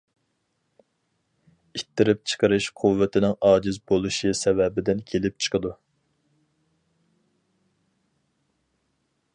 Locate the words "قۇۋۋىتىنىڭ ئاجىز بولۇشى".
2.83-4.31